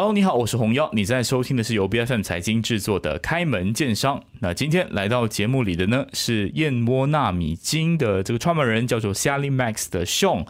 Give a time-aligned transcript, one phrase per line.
[0.00, 4.16] Hello，你好，我是红妖，你在收听的是由 B F M 财经制作的《开门见商》。
[4.38, 10.44] 那今天来到节目里的呢是燕窝纳米金的这个创办人，叫做 Sally Max 的 Sean。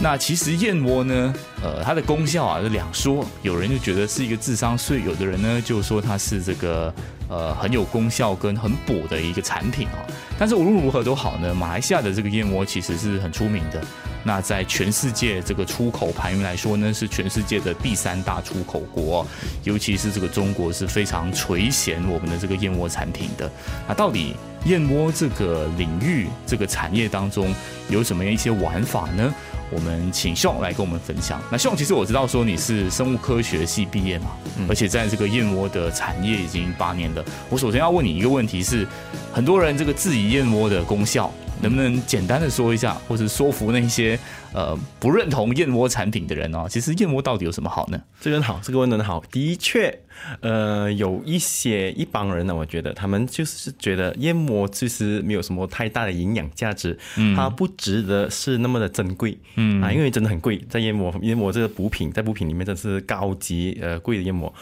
[0.00, 6.92] 那其实燕窝呢，呃，它的功效啊是两说，有人就觉得是一个智商税，有的人呢就说它是这个
[7.32, 10.04] 呃很有功效跟很补的一个产品啊。
[10.38, 13.82] 但是无论如何都好呢，马来西亚的这个燕窝其实是很出名的。
[14.24, 19.26] 那在全世界这个出口排名来说呢，是全世界的第三大出口国，
[19.64, 23.50] 尤其是这个中国是非常垂涎我们的这个燕窝产品的。
[23.88, 27.52] 那到底燕窝这个领域这个产业当中
[27.88, 29.34] 有什么样一些玩法呢？
[29.74, 31.42] 我们请秀来跟我们分享。
[31.50, 34.26] 那秀，其实我知道说你是生物科学系毕业嘛，
[34.68, 37.24] 而且在这个燕窝的产业已经八年了。
[37.48, 38.86] 我首先要问你一个问题是，
[39.32, 41.32] 很多人这个质疑燕窝的功效。
[41.62, 44.18] 能不能简单的说一下，或是说服那些
[44.52, 46.66] 呃不认同燕窝产品的人哦？
[46.68, 48.00] 其实燕窝到底有什么好呢？
[48.20, 49.22] 这个好，这个问的好。
[49.30, 49.96] 的确，
[50.40, 64.52] 呃，有一些一帮人呢，我觉得他们就是觉得燕窝其实没有什么太大的营养价值，嗯，它不值得是那么的珍贵，嗯啊，因为真的很贵，在燕窝燕窝这个补品，在补品里面真是高级呃贵的燕窝。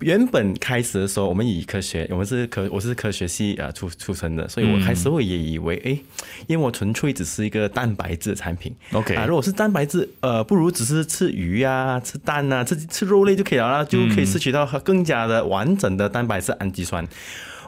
[0.00, 5.98] 原本开始的时候，我们以科学，我们是科，我是科学系啊出出身的，所以我开始我也以为，哎，
[6.46, 8.72] 因为我纯粹只是一个蛋白质的产品。
[8.92, 17.04] OK 啊，如果是蛋白质，呃，不如只是吃鱼啊、吃蛋啊、吃吃肉类就可以了啦，就可以摄取到更加的完整的蛋白质氨基酸。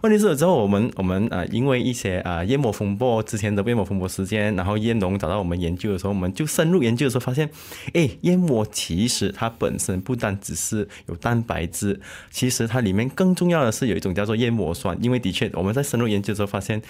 [0.02, 7.50] 问题是之后我们我们呃因为一些啊燕窝风波之前的燕窝风波时间，然后燕农找到我们研究的时候，我们就深入研究的时候发现，
[7.92, 14.96] 哎，燕窝其实它本身不单只是有蛋白质，其实它里面更重要的是有一种叫做燕窝酸。
[15.02, 16.80] 因为的确我们在深入研究的时候发现，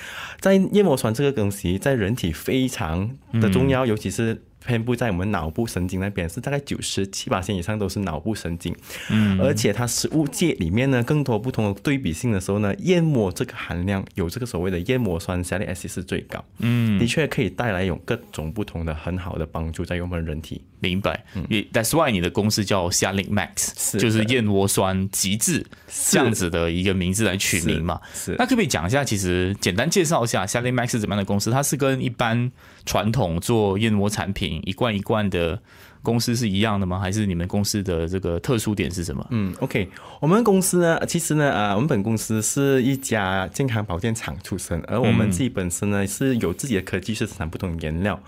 [0.41, 4.43] 在燕窝酸这个东西在人体非常的重要，尤其是。
[4.65, 8.75] 遍布在我们脑部神经那边，是大概九十七八线以上都是脑部神经，
[9.11, 20.63] 嗯，而且它食物界里面呢，更多不同的对比性的时候呢，燕窝这个含量有这个所谓的燕窝酸 s a l i c 是最高，嗯，的确可以带来有各种不同的很好的帮助在我们人体。
[20.81, 25.65] 明白，也 That's why 你的公司叫 s a l i Max，就是燕窝酸极致
[26.11, 28.01] 这样子的一个名字来取名嘛？
[28.13, 31.51] 是，那可不可以讲一下，其实简单介绍一下 s a l i Max 是怎么样的公司？
[31.51, 32.51] 它是跟一般
[32.85, 34.61] 传统做燕窝产品。
[34.65, 35.61] 一罐一罐的
[36.03, 36.99] 公司是一样的吗？
[36.99, 39.27] 还是你们公司的这个特殊点是什么？
[39.31, 39.89] 嗯，OK，
[40.21, 48.19] 我们公司呢，其实呢，呃，我们本公司是一家健康保健厂出身，而我们自己本身呢是有自己的科技，是生产不同的原料。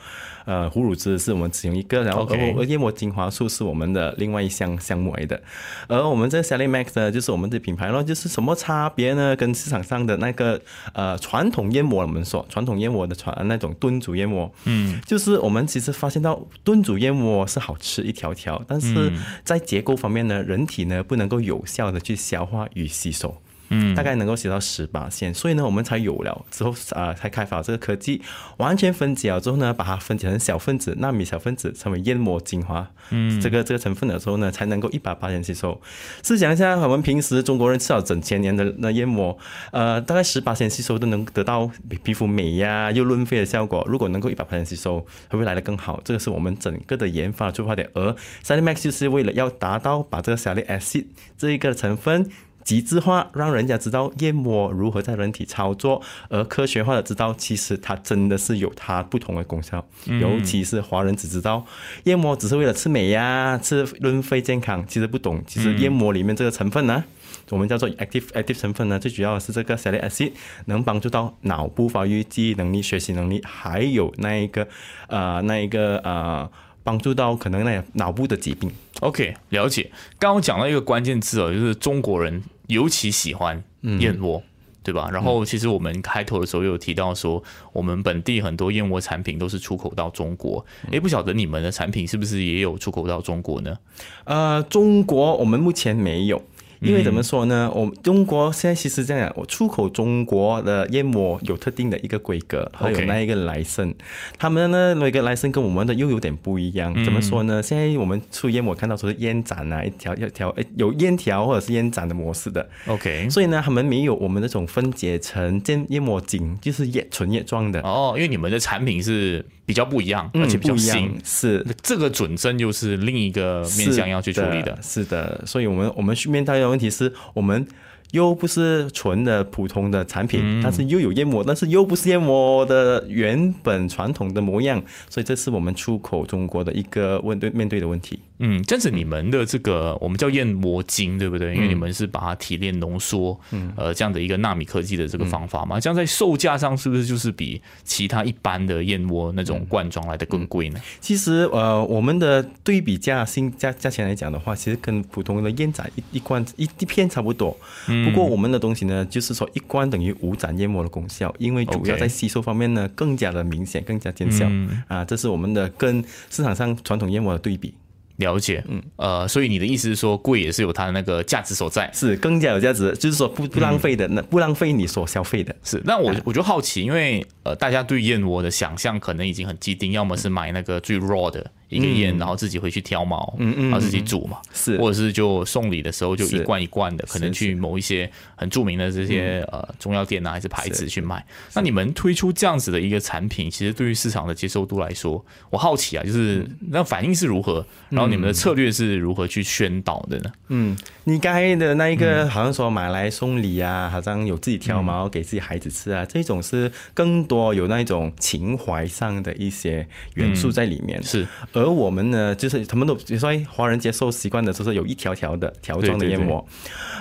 [0.44, 2.26] 呃，虎乳汁是我们只用一个，然后
[2.58, 5.41] 而燕窝精华素是我们的另外一项项目来的。
[5.88, 9.36] 而我们这 Sally Max 呢，就是我们的品牌咯，就是什么差别呢？
[9.36, 10.60] 跟市场上的那个
[10.92, 19.12] 呃传统燕窝，我们说传统燕窝的传那种炖煮燕窝，嗯，就是我们其实发现到炖煮燕窝是好吃一条条，但是
[19.44, 23.36] 在结构方面呢，人体呢不能够有效的去消化与吸收。
[23.69, 28.21] 嗯，大概能够写到十八线，所以呢，我们才有了之后啊，才开发这个科技，
[28.59, 32.91] 完全分解了之后呢，把它分解成小分子、纳米小分子，成为燕窝精华。
[33.11, 35.81] 嗯，这个这个成分的时候呢，才能够一百八线吸收。
[36.23, 39.37] 试想一下，我们平时中国人吃了整千年的那燕窝，
[39.71, 41.71] 呃，大概十八线吸收都能得到
[42.03, 43.83] 皮肤美呀又润肺的效果。
[43.89, 46.00] 如果能够一百八线吸收，会不会来得更好？
[46.05, 47.89] 这个是我们整个的研发出发点。
[47.94, 51.06] 而 s a l i Max 就是为了要达到把这个 Salicylic Acid
[51.39, 52.31] 这一个成分。
[52.65, 59.84] 极致化，让人家知道燕窝如何在人体操作，而科学化的知道，其实它真的是有它不同的功效。
[60.21, 61.65] 尤其是华人只知道
[62.05, 67.05] 燕窝只是为了吃美呀，吃润肺健康，其实不懂，其实燕窝里面这个成分呢，
[67.50, 70.33] 我们叫做 active active 成分呢，最主要的是这个 salicylic acid，
[70.67, 74.67] 能帮助到脑部发育、记忆能力、学习能力，还有那一个
[75.09, 76.50] 呃那一个呃。
[76.82, 78.70] 帮助到可能那脑部的疾病。
[79.00, 79.91] OK，了解。
[80.19, 83.62] 刚刚讲到一个关键字哦，就是中国人尤其喜欢
[84.00, 84.43] 燕窝，
[84.82, 85.09] 对吧？
[85.12, 90.64] 然后其实我们开头的时候有提到说，我们本地很多燕窝产品都是出口到中国。
[90.90, 93.76] 诶，不晓得你们的产品是不是也有出口到中国呢？
[94.25, 96.43] 呃，中国我们目前没有。
[96.82, 97.70] 因为怎么说呢？
[97.75, 103.94] 我们中国现在其实这样，我出口中国的燕窝有特定的一个规格，还有那一个来生，
[104.38, 106.93] 他们呢那个来生跟我们的又有点不一样。
[107.05, 107.62] 怎么说呢？
[107.62, 112.69] 现在我们出燕窝看到说是烟盏啊，一条一条诶有烟条或者是烟盏的模式的。
[112.87, 117.81] OK，所以呢，他们没有我们那种分解成燕燕窝精，就是叶纯液状的。
[117.82, 119.44] 哦，因为你们的产品是。
[119.72, 124.78] 比较不一样，而且比较新，是这个准证又是另一个面向要去处理的。
[124.82, 127.66] 是的，所以我们我们面对的问题是我们
[128.10, 138.20] 又不是纯的普通的产品，但是又有燕窝，但是又不是燕窝的原本传统的模样，所以这是我们出口中国的一个问对面对的问题。
[138.44, 141.55] 嗯，这样子你们的这个我们叫燕窝精，对不对？
[141.55, 150.81] 因为你们是把它提炼浓缩，嗯呃，这样的一个纳米科技的这个方法嘛，这样在售价上是不是就是比其他一般的燕窝那种罐装来的更贵呢？
[151.00, 157.56] 其实呃，我们的对比价性价价钱来讲的话，其实跟普通的燕盏一一罐一一片差不多。
[157.87, 164.50] 不过我们的东西呢，就是说一罐等于五盏燕窝的功效，因为主要在吸收方面呢更加的明显，更加见效
[164.89, 165.05] 啊。
[165.05, 167.73] 这是我们的跟市场上传统燕窝的对比。
[168.22, 175.82] 了解，嗯，呃，所以你的意思是说，贵也是有它的那个价值所在，是更加有价值，就是说不不浪费的，那不浪费你所消费的，是。
[175.84, 181.50] 那我我就好奇，因为呃，大家对燕窝的想象可能已经很既定，要么是买那个最 raw 的。
[181.72, 191.24] 一个烟，然后自己回去挑毛，然后自己煮嘛，是，或者是就送礼的时候就一罐一罐的，可能去某一些很著名的这些呃中药店啊，还是牌子去卖。
[191.54, 197.64] 那你们推出这样子的一个产品，其实对于市场的接受度来说，我好奇啊，就是那反应是如何？
[197.88, 200.32] 然后你们的策略是如何去宣导的呢？
[200.48, 211.26] 嗯，你刚才的那一个好像说买来送礼啊，好像有自己挑毛给自己孩子吃啊，这种是更多有那一种情怀上的一些元素在里面，是。
[211.62, 216.44] 而我们呢，就是他们都比如说华人接受习惯的，就是有一条条的条状的燕窝，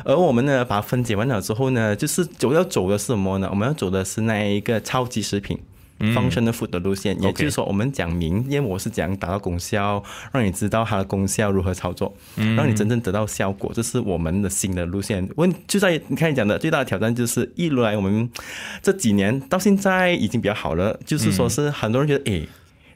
[0.06, 3.48] 而我们呢，把它分解完了之后呢，就是走要走的是什么呢？
[3.50, 5.58] 我们要走的是那一个超级食品
[6.00, 15.28] ，functional food 的路线，也就是说，我们讲明燕窝是怎样达到功效，让你知道它的功效如何操作，让你真正得到效果，这是我们的新的路线。
[15.38, 18.30] 问就在你看你讲的最大的挑战就是，一来我们
[18.82, 22.48] 这几年到现在已经比较好了，就是说是很多人觉得，哎。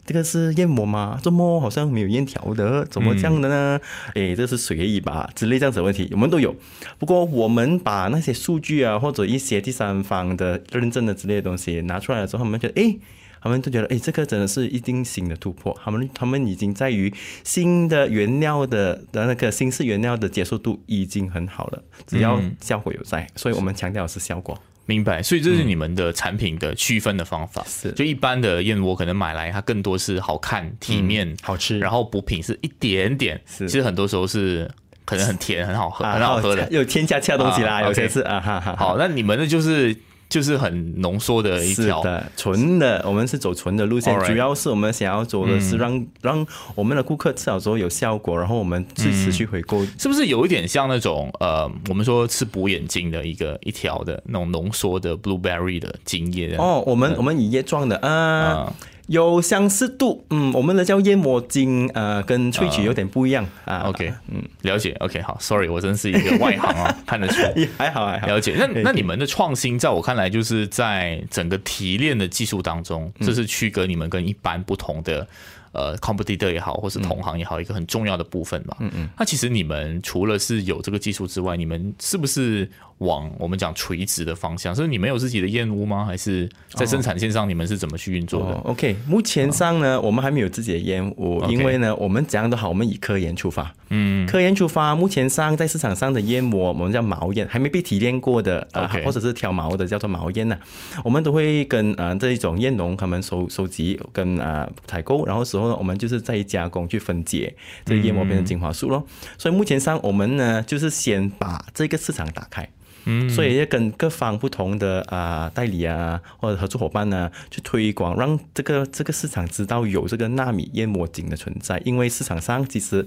[0.06, 1.19] 这个是燕窝吗？
[1.24, 2.86] 怎么好像没有燕条的？
[2.86, 3.80] 怎么这样的呢？
[4.13, 6.56] 哎，这是随意吧之类这样子的问题，我们都有。
[7.00, 12.96] 不过我们把那些数据啊，或者一些第三方的认证的之类的东西拿出来了之后，我们觉得，哎，
[13.42, 15.75] 他们都觉得，哎，这个真的是一定新的突破。
[15.84, 17.12] 他们他们已经在于
[17.44, 24.56] 新的原料的的那个新式原料的接受度已经很好了，只要效果有在，所以我们强调的是效果。
[24.86, 27.66] 明白，所以这是你们的产品的区分的方法。
[27.68, 33.40] 是，就一般的燕窝可能买来它更多是好看、体面、好吃，然后补品是一点点。
[33.46, 34.70] 是，其实很多时候是
[35.04, 37.82] 可能很甜、很好喝、很好喝的，有添加其他东西啦。
[37.82, 38.76] 有些是啊哈哈。
[38.76, 39.96] 好，那你们的就是。
[40.36, 42.04] 就是很浓缩的一条。
[42.04, 46.46] 的纯的，我们是走纯的路线，主要是我们想要走的是让让
[46.76, 56.54] 我们的顾客吃好之后有效果，然后我们去持续回购，是不是有一点像那种呃，我们说吃补眼睛的一个一条的那种浓缩的 blueberry 的精液？
[56.58, 58.74] 哦，我们我们以液状的啊。
[59.07, 63.84] 有相似度，嗯，我们的叫燕窝精，呃，跟萃取有点不一样啊。
[63.86, 64.96] OK，嗯，了解。
[65.00, 67.54] OK，好，Sorry，我真是一个外行啊， 看得出来。
[67.78, 68.28] 还好还好。
[68.28, 68.56] 了解。
[68.57, 75.28] 那那你们的创新，在我看来，就是在整个提炼的技术当中，这是区隔你们跟一般不同的。
[75.75, 78.75] 呃，competitor 也好，或是同行也好，一个很重要的部分嘛。
[78.80, 79.10] 嗯嗯。
[79.19, 82.68] 那其实你们除了是有这个技术之外，你们是不是
[83.00, 84.74] 往我们讲垂直的方向？
[84.74, 86.06] 所以你们有自己的燕屋吗？
[86.06, 93.69] 还是在生产线上你们是怎么去运作的？OK，目前上呢，我们还没有自己的燕屋，因为呢，我们讲的好，我们以科研出发。
[93.89, 94.25] 嗯。
[94.25, 100.57] 科研出发，目前上在市场上的燕窝，我们叫毛燕，还没被提炼过的啊，或者是挑毛的，叫做毛燕呢。
[101.04, 105.64] 我们都会跟啊这一种燕农他们收收集跟啊采购，然后时候。
[105.74, 107.55] 我们就是在加工去分解
[107.86, 109.05] 这个燕窝变成精华素咯。
[109.38, 112.69] 所以目前上我们呢就是先把这个市场打开，
[113.05, 123.05] 嗯，所以要跟各方不同的啊代理啊或者合作伙伴呢去推广，让这个这个市场知道有这个纳米燕窝精的存在，因为市场上其实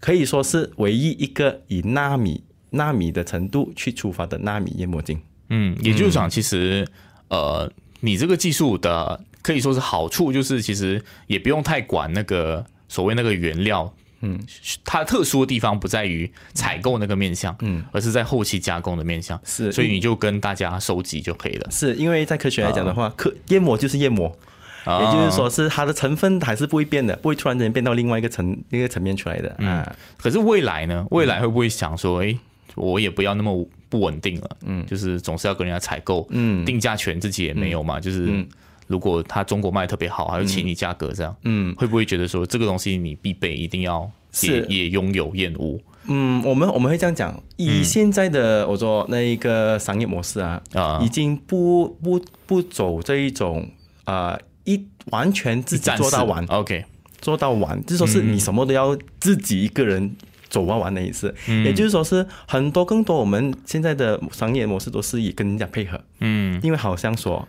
[0.00, 5.20] 可以说是唯一一个以纳米纳米的程度去出发的纳米燕窝精。
[5.48, 6.86] 嗯，也就是讲，其实
[7.28, 9.24] 呃，你这个技术的。
[9.42, 14.38] 可以说是好处，就是其实也不用太管那个所谓那个原料，嗯，
[14.84, 21.68] 它特殊的地方不在于采购那个面相，嗯，而是在后期加工的面相，是，所以你就跟大家收集就可以了。
[21.70, 24.32] 是因为在科学来讲的话，科燕膜就是燕膜，
[24.86, 29.52] 也就是说是它的成分还是不会变的，不会突然间变到另外一个层一个层面出来的。
[29.58, 29.84] 嗯，
[30.16, 31.04] 可是未来呢？
[31.10, 32.38] 未来会不会想说，哎，
[32.76, 38.46] 我也不要那么不稳定了，嗯，就是总是要跟人家采购，嗯，定价权自己也没有嘛，就是。
[38.92, 44.08] 如果他中国卖特别好，还有请你价格这样，嗯，会不会觉得说这个东西你必备，一定要
[44.42, 45.80] 也也拥有厌恶？
[46.04, 53.66] 嗯，我们我们会这样讲，以现在的我说那一个商业模式啊，啊，已经不不不走这一种
[54.04, 56.84] 啊一完全自己做到完，OK，
[57.20, 60.14] 做到完，就说是你什么都要自己一个人。
[60.52, 61.34] 走完完的意思。
[61.64, 67.48] 也就是说是很多更多我们现在的商业模式都是以跟人家配合，嗯，因为好像说。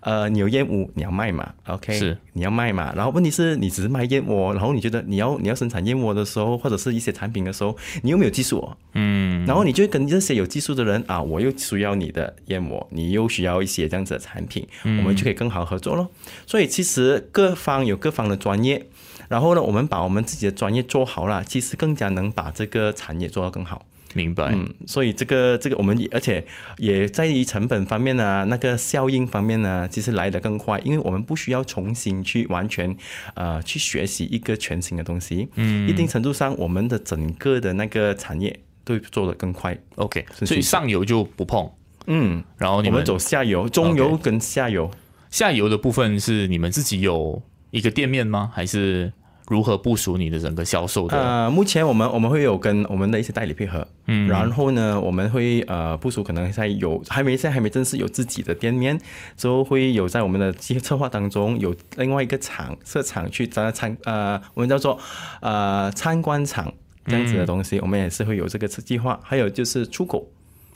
[0.00, 2.92] 呃，你有燕窝，你要卖嘛？OK，是你要卖嘛？
[2.94, 16.10] 然后问题是你只是卖燕窝，然后你觉得你要你要生产燕窝的时候，或者是一些产品的时候，你又没有技术哦，嗯，然后你就跟这些有技术的人啊，我又需要你的燕窝，你又需要一些这样子的产品，我们就可以更好合作咯。
[16.46, 18.86] 所以其实各方有各方的专业，
[19.28, 23.84] 然后呢，我们把我们自己的专业做好了，其实更加能把这个产业做到更好。
[24.14, 26.44] 明白，嗯，所以这个这个我们也而且
[26.76, 32.94] 也在于成本方面呢，那个效应方面呢，其实来得更快，因为我们不需要重新去完全
[33.34, 39.76] 呃去学习一个全新的东西，嗯，一定程度上我们的整个的那个产业都做得更快。
[39.96, 40.82] OK，所以上。
[40.92, 41.70] 游就不碰，
[42.06, 44.90] 嗯，然后你们走下游、中游跟下游。
[45.30, 47.40] 下游的部分是你们自己有
[47.70, 48.50] 一个店面吗？
[48.52, 49.10] 还是
[49.52, 51.16] 如何部署你的整个销售的？
[51.16, 54.26] 呃，目前我们我们会有跟我们的一些代理配合，嗯。
[54.26, 58.98] 然后呢，我们会呃部署可能在有还没现在还没正式有自己的店面，
[59.36, 64.98] 之后会有在我们的计策划当中有另外一个场设场去咱参呃我们叫做
[65.42, 66.72] 呃参观场
[67.04, 70.26] 这样子的东西，我们也是会有这个计划，还有就是出口。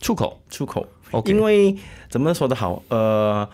[0.02, 0.38] 出口。
[0.50, 0.86] 出口。
[1.24, 1.74] 因为
[2.10, 3.48] 怎么说的好，呃。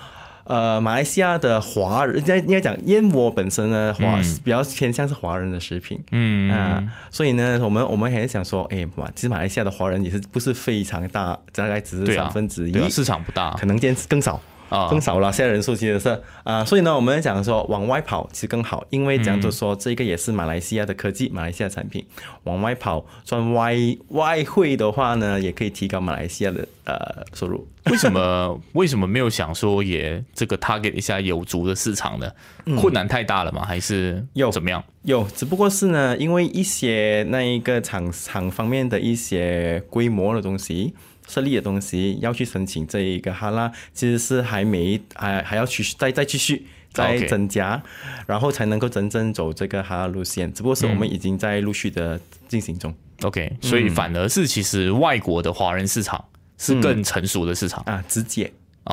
[0.52, 4.38] 呃，马来西亚的华人，应该应该讲燕窝本身呢，华、嗯。
[4.44, 13.52] 比较偏向是华人的食品，嗯啊，所以呢，我们我们还是想说，哎，马其实马来西亚的华人也是不是非常大，大概只是三分之一，市场不大。
[13.52, 14.38] 可能见更少。
[14.72, 22.04] 啊，更少了，现在人数其实是啊、所以呢，我们讲说往外跑其实更好，因为讲就说这个也是马来西亚的科技，马来西亚产品
[22.44, 23.76] 往外跑赚外
[24.08, 27.66] 外汇的话呢，也可以提高马来西亚的呃收入。
[27.90, 32.30] 为什么 为什么没有想说也这个 target 一下有足的市场呢？
[32.64, 33.64] 嗯困难太大了吗？
[33.64, 34.82] 还是有怎么样？
[35.02, 40.94] 有，只不过是呢，因为一些那一个厂厂方面的一些规模的东西。
[41.32, 47.82] 设立的东西要去申请这一个哈拉，其实是还没还还要去再再继续再增加
[48.26, 50.52] 然后才能够真正走这个哈拉路线。
[50.52, 56.22] 只不过是我们已经在陆续的进行中、OK，所以反而是其实外国的华人市场
[56.58, 58.52] 是更成熟的市场、啊，直接。
[58.84, 58.92] 啊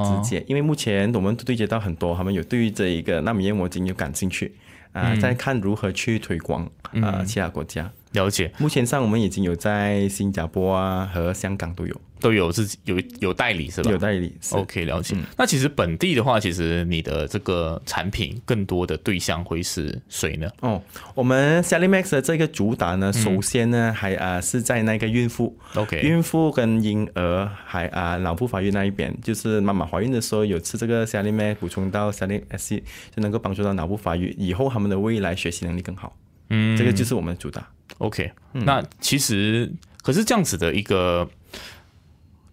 [0.00, 4.52] 哦，直接，因为目前我们都对接到很多，他们有对于这一个纳米燕窝精有感兴趣。
[4.92, 6.68] 啊，在看如何去推广
[7.02, 7.88] 啊其他国家。
[8.12, 13.90] 了解，目前上我们已经有在新加坡啊和香港都有都有自己有有代理是吧？
[13.90, 14.34] 有代理。
[14.40, 15.16] 是 OK，了嗯解。
[15.36, 20.50] 那其实本地的话，其实你的这个产品更多的对象会是谁呢？
[20.60, 20.82] 哦，
[21.14, 32.82] 我们 Sally Max 的这个主打嗯呢，首先呢还啊、是在那个孕妇 OK 孕妇跟婴儿还啊、脑部发育那一边，就是妈妈怀孕的时候有吃这个 Sally Max 补充到 Sally acid，
[33.14, 36.16] 就能够帮助到脑部发育，以后他们的未来学习能力更好。
[36.50, 37.68] 嗯这个就是我们的主打。
[37.98, 41.28] OK，、那其实可是这样子的一个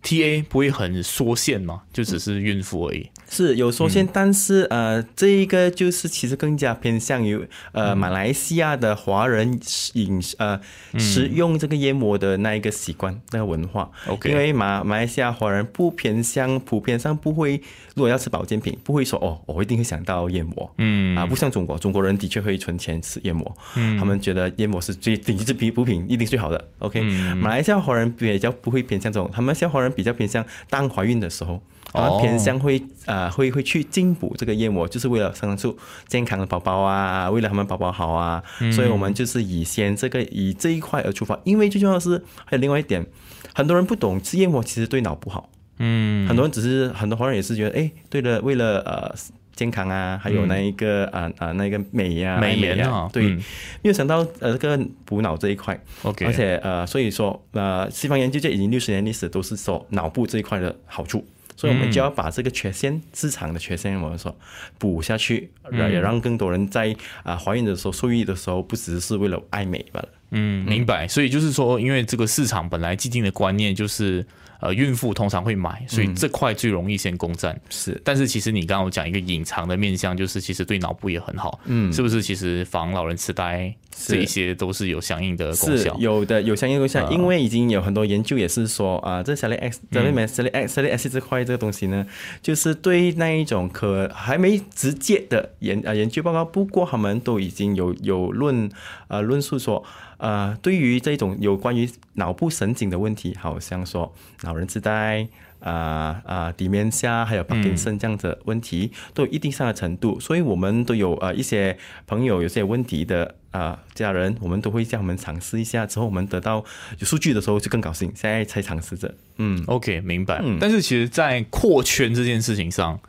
[0.06, 1.82] TA 不会很缩限吗？
[1.92, 3.10] 就只是孕妇而已。
[3.28, 7.36] 是有缩嗯限，但是呃，这一个就是其实更加偏向于
[7.72, 9.60] 呃、嗯马来西亚的华人
[9.94, 10.60] 饮食呃
[11.00, 13.90] 食用这个燕窝的那一个习惯那个文化。
[14.08, 17.60] OK 因为马马来西亚华人不偏向普遍上不会，
[17.96, 20.72] 如果要吃保健品，不会说哦，我一定会想到燕窝。
[20.78, 26.70] 嗯啊，不像中国，中国人的确会存钱吃燕窝，嗯，他们觉得燕窝是最顶级补补品，一定最好的。
[26.78, 31.62] OK，、马嗯来西亚华人比较不会偏向这种，他们现在华人比较偏向当怀孕的时候，
[31.92, 35.76] 他哦们偏向会啊、会会去进补这个燕窝，就是为了生出
[36.08, 38.72] 健康的宝宝啊，为了他们宝宝好啊，嗯。
[38.74, 43.06] 所以我们就是以先这个以这一块而出发，因为最重要的是还有另外一点，
[43.54, 45.50] 很多人不懂吃燕窝其实对脑不好。
[45.80, 46.28] 嗯。
[46.28, 49.16] 很多人只是很多华人也是觉得，哎，对了，为了呃
[49.56, 53.36] 健康啊，还有那一个啊啊、那个美呀、美颜啊对，嗯
[53.82, 61.26] 没有想到呃这个补脑这一块 OK 而且呃所以说呃西方研究界已经六十年历史都是说脑部这一块的好处。
[61.58, 64.36] 所以我们就要把这个缺陷，市场的缺陷，我们说
[64.78, 66.94] 补下去，让也让更多人在
[67.24, 70.10] 啊、怀孕的时候、受孕的时候，不只是为了爱美罢了。
[70.32, 71.08] 嗯，明白。
[71.08, 74.26] 所以就是说，因为这个市场本来既定的观念就是，
[74.60, 77.60] 呃，孕妇通常会买，所以这块最容易先攻占。
[77.70, 82.22] 是但是其实你刚刚有讲一个隐藏的面向，就是其实对脑部也很好，嗯，是不是？
[82.22, 85.96] 其实防老人痴呆这一些都是有相应的功效。
[86.00, 92.06] 有的，有相应功效，啊因为已经有很多研究也是说啊，这 s a l i X、这里面 s a l i X、s a l i X 这块这个东西呢，
[92.42, 98.70] 就是对那一种可还没直接的研啊研究报告，不过他们都已经有有论
[99.08, 99.84] 呃论述说。
[100.18, 105.28] 呃，对于这种有关于脑部神经的问题，好像说老人痴呆
[105.60, 116.64] 啊啊、底面下还有帕金森这样子的问题，都有一定上的程度，所以我们都有呃一些朋友有些问题的啊、家人，我们都会叫我们尝试一下，之后我们得到
[117.00, 119.14] 有数据的时候就更高兴，现在才尝试着。
[119.38, 120.44] 嗯，OK，明白。
[120.60, 123.00] 但是其实，在扩圈这件事情上，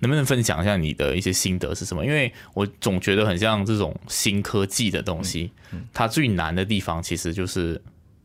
[0.00, 2.04] 能不能分享一下你的一些心得是什么？
[2.04, 5.52] 因为我总觉得很像这种新科技的东西，
[5.92, 7.80] 它最难的地方其实就是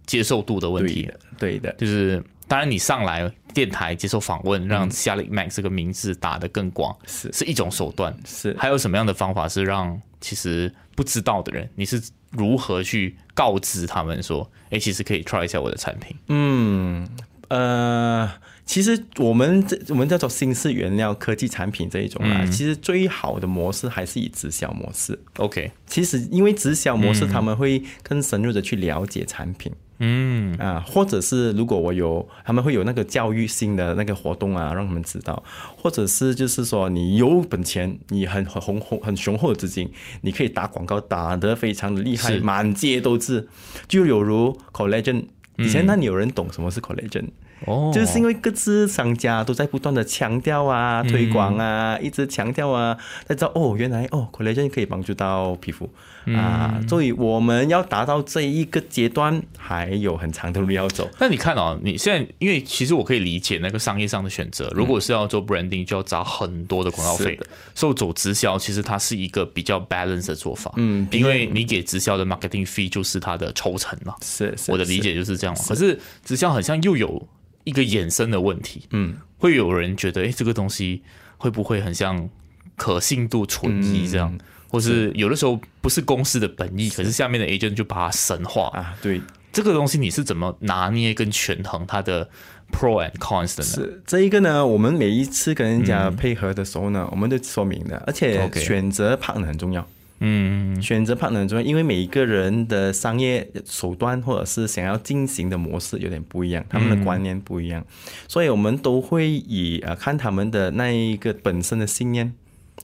[0.06, 1.10] 接受度的问题。
[1.38, 1.72] 对的，对的。
[1.74, 8.16] 就是当然你上来电台接受访问，让夏利 Max 这个名字打得更广，是是一种手段。
[8.26, 12.02] 是还有什么样的方法是让其实不知道的人，你是
[12.32, 16.16] 如何去告知他们说，哎、其实可以 try 一下我的产品？
[16.28, 17.08] 嗯，
[17.48, 18.32] 呃，
[18.66, 22.52] 其实我们这我们叫做新式原料科技产品这一种啊，嗯。
[22.52, 25.18] 其实最好的模式还是以直销模式。
[25.38, 29.72] OK，其实因为直销模式，他们会更深入的去了解产品。
[30.00, 30.56] 嗯。
[30.58, 35.44] 啊，或者是如果我有，他们会有那个教育性的那个活动啊，让他们知道，
[35.78, 39.92] 或者是就是说你有本钱，你很很雄厚很雄厚的资金，
[40.22, 42.40] 你可以打广告打得非常的厉害，是。
[42.40, 43.48] 满街都是，
[43.88, 45.26] 就有如 collagen。
[45.58, 47.30] 以前那里有人懂什么是 collagen，、
[47.66, 52.98] 哦，就是因为各自商家都在不断的强调啊、推广啊，一直强调啊，
[53.28, 55.90] 才知道哦，原来哦，collagen 可以帮助到皮肤
[56.36, 61.10] 啊，所以我们要达到这一个阶段，还有很长的路要走。
[61.20, 67.46] 那你看哦，你现在因为其实我可以理解那个商业上的选择，如果是要做 branding，就要砸很多的广告费的。
[67.74, 70.72] 所以走直销，其实它是一个比较 balance 的做法。
[70.76, 74.14] 嗯因为你给直销的 marketing fee 就是它的抽成嘛。
[74.22, 75.62] 是，是我的理，解就是这样嘛。
[75.68, 77.28] 可是直销好像又有
[77.66, 81.02] 一个衍生的问题，嗯，会有人觉得，哎、这个东西
[81.38, 82.30] 会不会很像
[82.78, 84.34] 可信度存疑这样？
[84.34, 88.68] 嗯或是有的时候不是公司的本意，可是下面的 agent 就把它神化。
[88.78, 89.22] 啊，对，
[89.54, 92.30] 这个东西你是怎么拿捏跟权衡它的
[92.74, 93.70] pro and cons 的呢？
[93.70, 99.88] 是这一个呢，我们每一次跟人家配合的时候呢，我们都说明的，而且选择 partner 很重要。
[100.20, 107.86] 嗯，选择 partner 很重要，因为每一个人的商业手段或者是想要进行的模式有点不一样，他们的观念不一样，
[108.28, 112.34] 所以我们都会以呃看他们的那一个本身的信念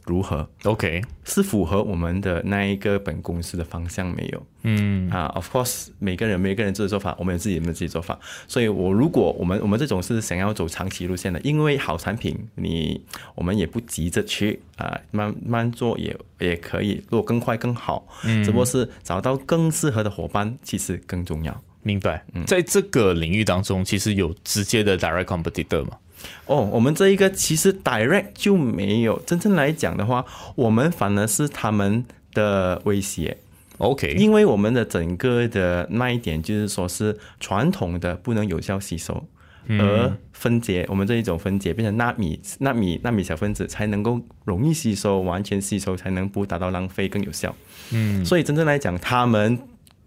[0.05, 4.45] 如何，OK，是符合我们的那一个本公司的方向没有？
[4.63, 8.19] 嗯啊，of course，每个人每个人自己的做法，我们有自己的自己做法。
[8.47, 13.03] 所以我如果我们我们这种是想要走长期路线的，因为好产品，你
[13.35, 18.07] 我们也不急着去啊，慢慢做也也可以，如果更快更好。
[18.23, 21.61] 嗯，只不过是找到更适合的伙伴，其实更重要。
[21.83, 22.23] 明白。
[22.45, 25.97] 在这个领域当中，其实有直接的 direct competitor 嘛？
[26.45, 32.03] 哦，我们这一个其实 direct 就没有，真正来讲的话，我们反而是他们
[32.33, 33.37] 的威胁。
[33.77, 39.25] OK，因为我们的整个的那一点就是说是传统的不能有效吸收，
[39.69, 47.55] 而分解我们这一种分解变成纳米、纳米、纳米小分子才能够容易吸收、完全吸收，才能不达到浪费更有效。
[47.91, 49.59] 嗯，所以真正来讲，他们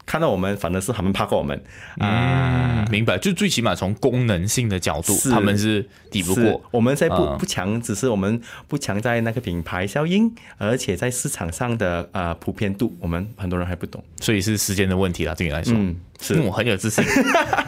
[0.07, 1.57] 看到我们，反正是他们怕过我们
[1.99, 2.85] 啊。
[2.85, 3.17] 嗯，明白。
[3.19, 6.63] 就最起码从功能性的角度，他们是抵不过。
[6.71, 14.03] 我们在不啊不强，只是我们不强在那个品牌效应，而且在市场上的呃普遍度，我们很多人还不懂。
[14.21, 15.75] 所以是时间的问题啦，对你来说。
[15.77, 17.05] 嗯，是嗯，我很有自信。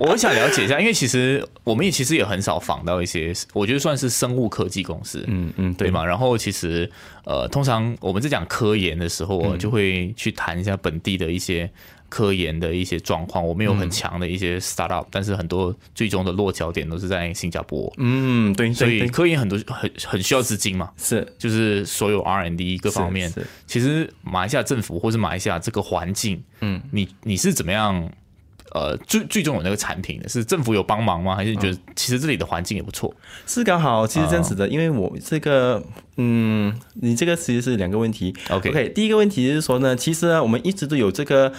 [0.00, 6.04] 我想了解一下，因为其实我们也其实也很少访到一些，我觉得算是生物科技公司，嗯嗯，对嘛？
[6.04, 6.90] 然后其实
[7.24, 11.70] 呃，通常我们在讲科研的时候，嗯我就会去谈一下本地的一些
[12.08, 13.46] 科研的一些状况。
[13.46, 20.90] 我们有很嗯强的一些 startup，、但是很多最终的落脚点都是在新加坡，嗯，对，所以科研很多很很需要资金嘛。
[20.96, 23.30] 是就是所有 R&D 各方面
[23.66, 28.10] 其实马来西亚政府或是马来西亚这个环境，嗯，你你是怎么样？
[28.72, 31.34] 呃，最最终有那个产品的是政府有帮忙吗？
[31.34, 33.12] 还是你觉得其实这里的环境也不错？
[33.46, 35.82] 是刚好，其实这样子的，因为我这个，
[36.16, 38.34] 嗯，你这个其实是两个问题。
[38.48, 41.52] OK 第一个问题是说呢，其实呢，我们一直都有这个，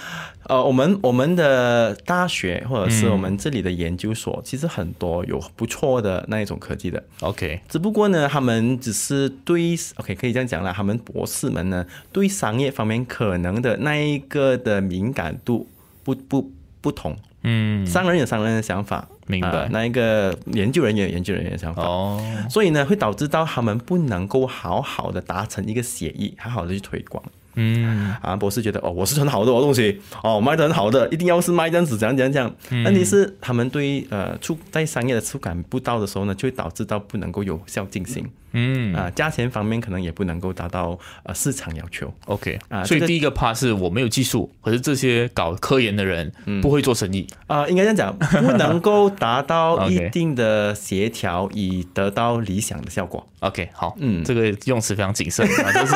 [0.43, 15.67] 呃，我们我们的大学或者是我们这里的研究所，其实很多有不错的那一种科技的，OK，只不过呢，他们只是对 OK 可以这样讲了，他们博士们呢对商业方面可能的那一个的敏感度
[16.03, 21.83] 不不不同，嗯，商人有商人的想法，明白啊那一个研究人员有研究人员的想法。
[21.83, 27.23] 哦，所以呢，会导致到他们不能够好好的达成一个协议，好好的去推广。
[27.55, 32.53] 嗯，啊，博士觉得哦，我是很好的哦东西，哦，卖的很好的，一定要是卖这样子，怎样怎样怎样。
[32.69, 38.27] 嗯问题是他们对呃触在商业的触感不到的时候呢，就会导致到不能够有效进行。
[38.53, 42.13] 嗯啊，价钱方面可能也不能够达到呃市场要求。
[42.25, 47.25] ，OK，啊这个所以第一个 part 是我没有技术，可是这些搞科研的人嗯不会做生意。
[47.47, 53.25] 啊、应该这样讲，不能够达到 一定的协调，以得到理想的效果。
[53.39, 55.95] OK，好，嗯这个用词非常谨慎啊，就是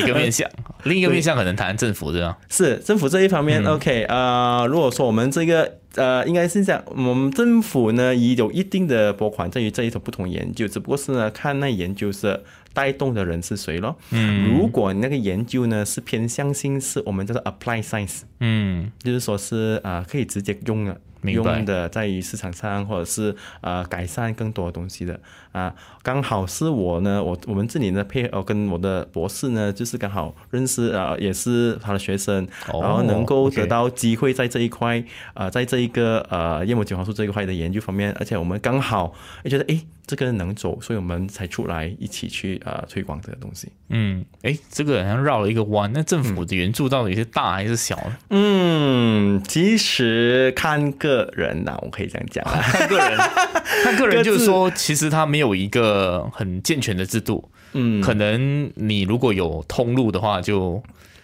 [0.00, 0.48] 一个面向。
[0.84, 2.36] 另一个面向可能谈政府这样。
[2.48, 13.96] 是政府这一方嗯面、OK 呃、如果说我们这个呃，应该是这样，我们政府呢也有一定的拨款在于这一种不同研究，只不过是呢看那研究是带动的人是谁咯。
[14.10, 20.98] 嗯，如果你那个研究呢是偏向性，是我们叫做 apply science，嗯，就是说是啊、呃可以直接用的。
[21.30, 25.20] 用的在于市场上，或者是呃改善更多的东西的。
[25.52, 35.04] 啊，刚好是我呢，我我们这里呢配合跟我的博士呢，就是刚好认识啊、呃也是他的学生，哦然后能够得到机会在这一块
[35.34, 39.12] 呃，在这一个呃燕窝金黄素这一块的研究方面，而且我们刚好
[39.44, 43.68] 也觉得诶这个能走，所以我们才出来一起去呃推广这个东西。
[43.88, 45.90] 嗯，哎，这个好像绕了一个弯。
[45.94, 48.16] 那政府的援助到底是大还是小呢？
[48.30, 52.60] 嗯，其实看个人呐、我可以这样讲啊。
[52.72, 53.18] 看个人，
[53.84, 57.50] 看个人就是说，其实他没有一个很健全的制度。
[57.74, 60.82] 嗯，可能你如果有通路的话就，就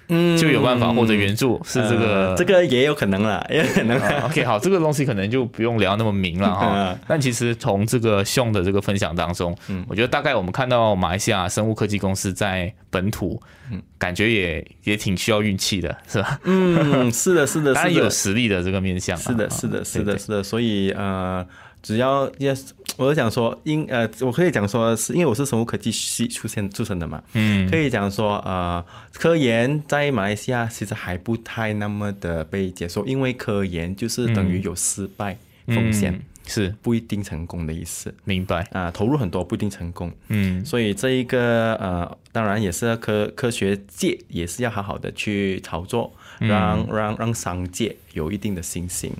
[0.09, 6.99] 有办法获得援助，是这个、呃这个也有可能啦， 也有可能 OK，好，这个东西可能就不用聊那么明了哈嗯。
[7.07, 13.40] 但其实从这个熊的这个分享当中，嗯我觉得大概我们看到马来西亚生物科技公司在本土，
[13.99, 16.40] 感觉也也挺需要运气的，是吧？
[16.44, 19.21] 嗯，是的，是的， 当然有实力的这个面向啊。
[19.21, 20.42] 是的，啊是的，是的，是的。
[20.42, 21.47] 所以呃，
[21.83, 27.71] 只要 yes，我讲说，因呃，我可以讲说是因为我是生物科技系出现出身的嘛，嗯。
[27.71, 35.37] 可以讲说呃，科研在马来西亚其实还不太那么的被接受，因为科研就是等于有失败
[35.67, 36.75] 风险，嗯是。
[36.83, 38.12] 不一定成功的意思。
[38.25, 38.67] 明白。
[38.73, 40.64] 啊、投入很多不一定成功，嗯。
[40.64, 49.12] 所以这一个呃，当然也是科科学界也是要好好的去操作，让、让让商界有一定的信心，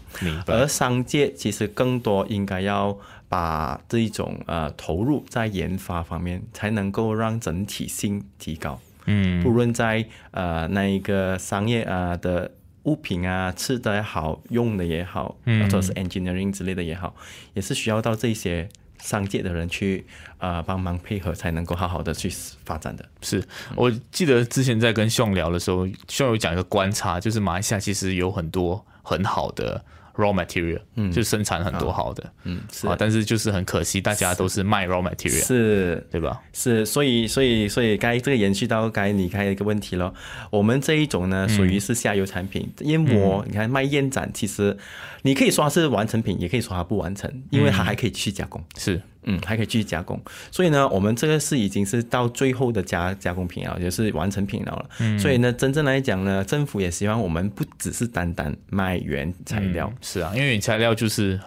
[0.47, 2.97] 而商界其实更多应该要
[3.29, 8.81] 把这一种呃投入在研发方面，才能够让整体性提高。
[9.07, 9.43] 嗯。
[9.43, 12.51] 不论在呃那一个商业啊、呃的
[12.85, 15.63] 物品啊，吃的也好，用的也好，嗯。
[15.63, 17.15] 或者是 engineering 之类的也好，
[17.55, 18.69] 也是需要到这些
[19.01, 20.07] 商界的人去
[20.39, 22.29] 呃帮忙配合，才能够好好的去
[22.65, 23.05] 发展的。
[23.23, 23.43] 是
[23.75, 29.85] 我记得之前在跟兄聊的时候，兄有讲一个观察，就是马来西亚其实有很多很好的
[30.19, 32.87] raw material，嗯，就生产很多好的，嗯，是。
[32.87, 36.05] 啊，但是就是很可惜，大家都是卖 raw material，是。
[36.11, 36.43] 对吧？
[36.53, 40.13] 是，所以所以所以该这个延续到该你开一个问题了。
[40.51, 44.77] 我们这一种呢，属于是下游产品，燕窝，你看卖燕盏，其实
[45.23, 48.61] 你可以说它是完成品，也可以说它不完成，因为它还可以继续加工。
[48.77, 54.73] 是，嗯，还可以继续加工，所以呢，我们这个是已经是到最后的加加工品了，就是完成品了。
[54.73, 54.91] 了。
[55.01, 61.39] 嗯，所以呢，真正来讲呢，政府也希望我们不只是单单卖原材料，是啊，因为原材料就是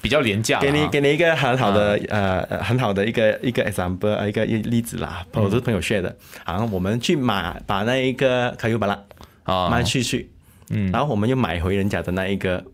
[0.00, 9.02] 比较廉价，给你给你一个很好的、呃呃很好的一个一个 example 呃一个例子啦，我是朋友 share 的，好像我们去买把那一个卡尤巴拉
[9.42, 9.68] 啊。
[9.68, 10.30] 卖出去，
[10.70, 12.64] 嗯，然后我们又买回人家的那一个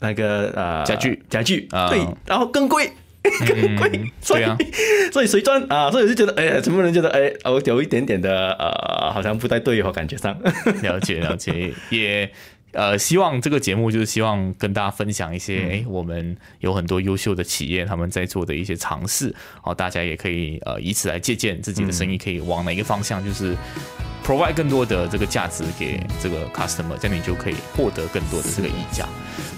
[0.00, 1.22] 那个呃家具。
[1.30, 1.88] 家具，啊。
[1.88, 2.90] 对，然后更贵。
[3.22, 4.44] 更贵， 所以、
[5.12, 5.90] 所以谁赚啊？
[5.90, 10.36] 所以我就觉得，哎，全部人觉得，哎，我有一点点的呃，好像不太对哦，感觉上。
[10.82, 12.30] 了解了解，也
[12.72, 23.56] 呃，希望这个节目就是希望跟大家分享一些，哎、我们有很多优秀的企业他们在做的一些尝试，好，大家也可以呃以此来借鉴自己的生意可以往哪一个方向，就是
[24.30, 29.04] provide 更多的这个价值给这个 customer，这样你就可以获得更多的这个溢价。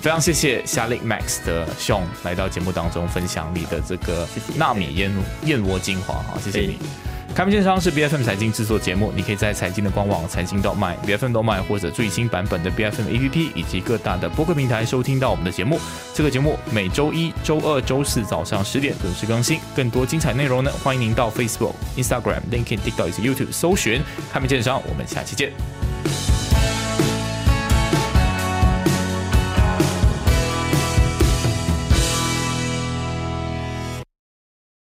[0.00, 5.12] 非常谢谢夏令 Max 的 Sean 来到节目当中分享你的这个纳米燕
[5.44, 6.78] 燕窝精华，啊，谢谢你。
[7.34, 15.80] 开门见商是 B F M 财经制作节目，你可以在财经的官网财经到卖 B F M 到卖或者最新版本的 B F M A P P 以及各大的播客平台收听到我们的节目。
[16.12, 19.58] 这个节目每周一、周二、周四早上十点准时更新。
[19.74, 24.82] 更多精彩内容呢，欢迎您到 Facebook、Instagram、LinkedIn、TikTok 以及 YouTube 搜寻“开门见商”。
[24.86, 25.81] 我们下期见。